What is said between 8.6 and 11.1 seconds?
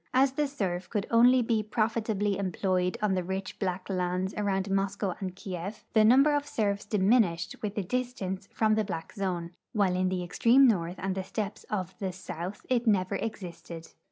the black zone, Avhile in the extreme north